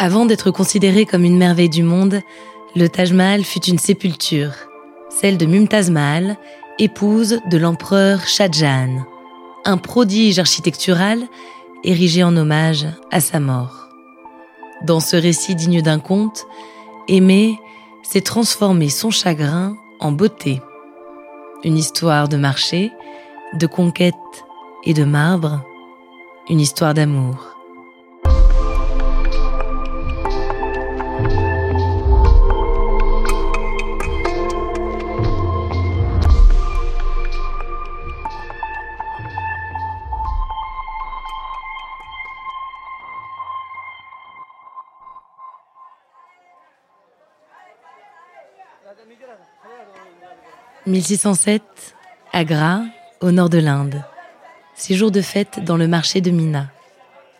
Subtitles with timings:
[0.00, 2.20] Avant d'être considéré comme une merveille du monde,
[2.76, 4.52] le Taj Mahal fut une sépulture,
[5.10, 6.36] celle de Mumtaz Mahal,
[6.78, 9.04] épouse de l'empereur Shah Jahan,
[9.64, 11.26] un prodige architectural
[11.82, 13.88] érigé en hommage à sa mort.
[14.84, 16.46] Dans ce récit digne d'un conte,
[17.08, 17.58] Aimé
[18.04, 20.60] s'est transformé son chagrin en beauté.
[21.64, 22.92] Une histoire de marché,
[23.54, 24.14] de conquête
[24.84, 25.64] et de marbre,
[26.48, 27.57] une histoire d'amour.
[50.86, 51.62] 1607,
[52.32, 52.82] Agra,
[53.20, 54.02] au nord de l'Inde.
[54.74, 56.70] Six jours de fête dans le marché de Mina.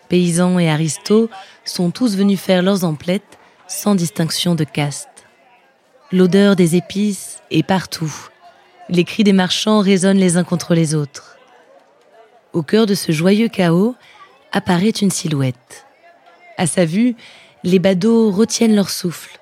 [0.08, 1.30] Paysans et aristos
[1.64, 5.08] sont tous venus faire leurs emplettes sans distinction de caste.
[6.12, 8.12] L'odeur des épices est partout.
[8.90, 11.38] Les cris des marchands résonnent les uns contre les autres.
[12.52, 13.94] Au cœur de ce joyeux chaos
[14.52, 15.86] apparaît une silhouette.
[16.58, 17.14] À sa vue,
[17.64, 19.38] les badauds retiennent leur souffle.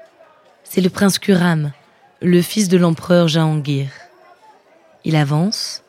[0.62, 1.72] C'est le prince Kuram,
[2.22, 3.88] le fils de l'empereur Jahangir.
[5.04, 5.82] Il avance,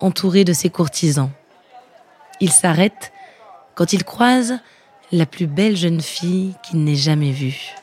[0.00, 1.30] entouré de ses courtisans.
[2.40, 3.12] Il s'arrête
[3.74, 4.58] quand il croise
[5.12, 7.74] la plus belle jeune fille qu'il n'ait jamais vue.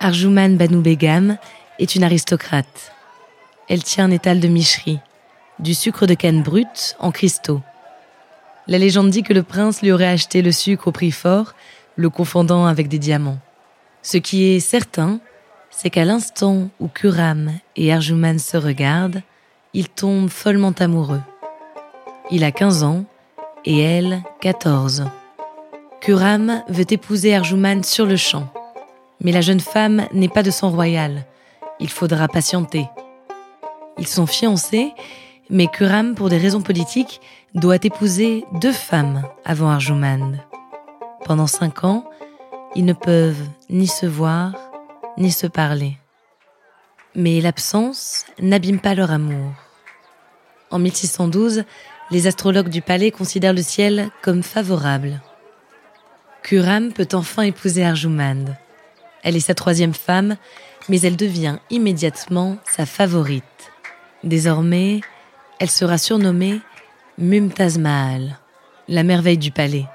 [0.00, 1.38] Arjuman Banu Begam
[1.78, 2.92] est une aristocrate.
[3.68, 4.98] Elle tient un étal de micherie,
[5.60, 7.62] du sucre de canne brut en cristaux.
[8.66, 11.54] La légende dit que le prince lui aurait acheté le sucre au prix fort,
[11.94, 13.38] le confondant avec des diamants.
[14.02, 15.20] Ce qui est certain,
[15.72, 19.22] c'est qu'à l'instant où Kuram et Arjuman se regardent,
[19.74, 21.22] ils tombent follement amoureux.
[22.30, 23.04] Il a 15 ans
[23.64, 25.06] et elle 14.
[26.00, 28.48] Kuram veut épouser Arjuman sur le champ.
[29.20, 31.24] Mais la jeune femme n'est pas de sang royal.
[31.80, 32.88] Il faudra patienter.
[33.98, 34.92] Ils sont fiancés,
[35.48, 37.20] mais Kuram, pour des raisons politiques,
[37.54, 40.38] doit épouser deux femmes avant Arjuman.
[41.24, 42.04] Pendant cinq ans,
[42.74, 44.54] ils ne peuvent ni se voir,
[45.18, 45.96] ni se parler.
[47.14, 49.52] Mais l'absence n'abîme pas leur amour.
[50.70, 51.64] En 1612,
[52.10, 55.20] les astrologues du palais considèrent le ciel comme favorable.
[56.42, 58.56] Kuram peut enfin épouser Arjumand.
[59.22, 60.36] Elle est sa troisième femme,
[60.88, 63.44] mais elle devient immédiatement sa favorite.
[64.24, 65.00] Désormais,
[65.60, 66.60] elle sera surnommée
[67.18, 68.38] Mumtaz Mahal,
[68.88, 69.86] la merveille du palais.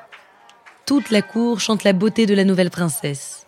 [0.86, 3.47] Toute la cour chante la beauté de la nouvelle princesse.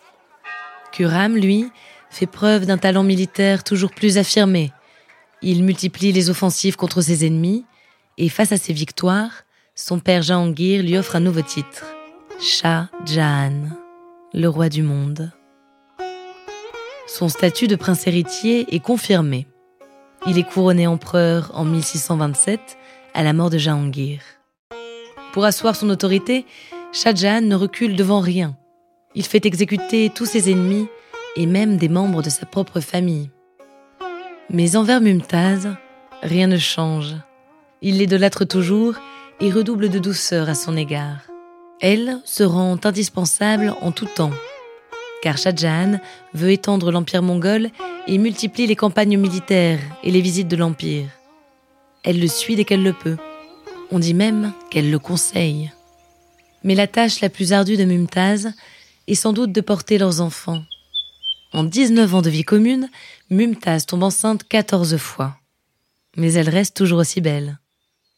[1.00, 1.72] Kuram, lui,
[2.10, 4.70] fait preuve d'un talent militaire toujours plus affirmé.
[5.40, 7.64] Il multiplie les offensives contre ses ennemis
[8.18, 9.44] et face à ses victoires,
[9.74, 11.86] son père Jahangir lui offre un nouveau titre,
[12.38, 13.70] Shah Jahan,
[14.34, 15.32] le roi du monde.
[17.06, 19.46] Son statut de prince héritier est confirmé.
[20.26, 22.76] Il est couronné empereur en 1627
[23.14, 24.20] à la mort de Jahangir.
[25.32, 26.44] Pour asseoir son autorité,
[26.92, 28.54] Shah Jahan ne recule devant rien.
[29.14, 30.86] Il fait exécuter tous ses ennemis
[31.36, 33.30] et même des membres de sa propre famille.
[34.50, 35.68] Mais envers Mumtaz,
[36.22, 37.16] rien ne change.
[37.82, 38.94] Il l'idolâtre toujours
[39.40, 41.22] et redouble de douceur à son égard.
[41.80, 44.32] Elle se rend indispensable en tout temps,
[45.22, 45.98] car Shah Jahan
[46.34, 47.70] veut étendre l'empire mongol
[48.06, 51.06] et multiplie les campagnes militaires et les visites de l'empire.
[52.04, 53.16] Elle le suit dès qu'elle le peut.
[53.90, 55.72] On dit même qu'elle le conseille.
[56.62, 58.52] Mais la tâche la plus ardue de Mumtaz
[59.10, 60.62] et sans doute de porter leurs enfants.
[61.52, 62.88] En 19 ans de vie commune,
[63.28, 65.36] Mumtaz tombe enceinte 14 fois.
[66.16, 67.58] Mais elle reste toujours aussi belle.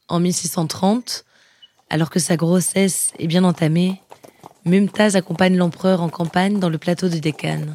[0.08, 1.25] En 1630,
[1.88, 4.03] alors que sa grossesse est bien entamée,
[4.66, 7.69] Mumtaz accompagne l'empereur en campagne dans le plateau de Deccan.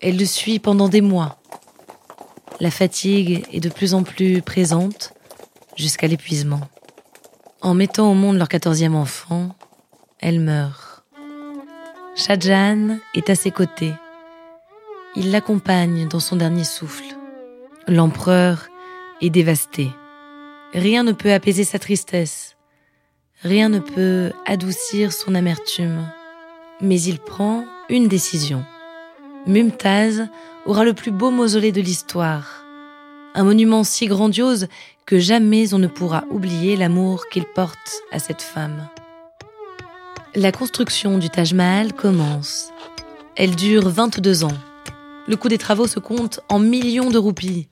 [0.00, 1.40] Elle le suit pendant des mois.
[2.60, 5.12] La fatigue est de plus en plus présente
[5.76, 6.60] jusqu'à l'épuisement.
[7.62, 9.56] En mettant au monde leur quatorzième enfant,
[10.20, 10.83] elle meurt.
[12.16, 13.92] Shahjahan est à ses côtés.
[15.16, 17.16] Il l'accompagne dans son dernier souffle.
[17.88, 18.68] L'empereur
[19.20, 19.90] est dévasté.
[20.74, 22.56] Rien ne peut apaiser sa tristesse.
[23.42, 26.06] Rien ne peut adoucir son amertume.
[26.80, 28.64] Mais il prend une décision.
[29.48, 30.28] Mumtaz
[30.66, 32.64] aura le plus beau mausolée de l'histoire.
[33.34, 34.68] Un monument si grandiose
[35.04, 38.88] que jamais on ne pourra oublier l'amour qu'il porte à cette femme.
[40.36, 42.72] La construction du Taj Mahal commence.
[43.36, 44.58] Elle dure 22 ans.
[45.28, 47.68] Le coût des travaux se compte en millions de roupies.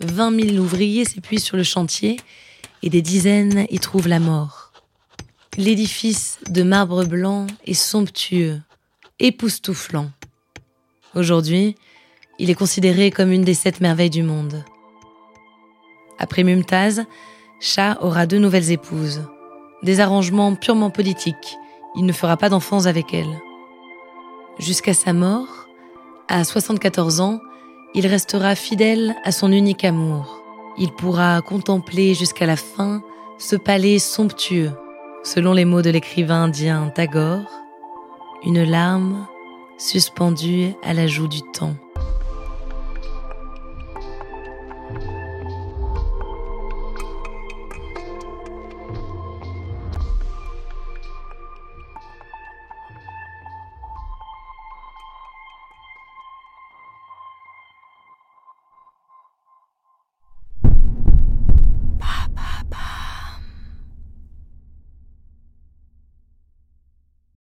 [0.00, 2.18] 20 000 ouvriers s'épuisent sur le chantier
[2.82, 4.72] et des dizaines y trouvent la mort.
[5.58, 8.62] L'édifice de marbre blanc est somptueux
[9.18, 10.10] époustouflant.
[11.14, 11.74] Aujourd'hui,
[12.38, 14.64] il est considéré comme une des sept merveilles du monde.
[16.18, 17.04] Après Mumtaz,
[17.60, 19.20] Shah aura deux nouvelles épouses.
[19.82, 21.58] Des arrangements purement politiques.
[21.96, 23.40] Il ne fera pas d'enfants avec elles.
[24.58, 25.66] Jusqu'à sa mort,
[26.28, 27.40] à 74 ans,
[27.94, 30.42] il restera fidèle à son unique amour.
[30.78, 33.02] Il pourra contempler jusqu'à la fin
[33.38, 34.70] ce palais somptueux,
[35.24, 37.50] selon les mots de l'écrivain indien Tagore,
[38.44, 39.26] une larme
[39.78, 41.74] suspendue à la joue du temps.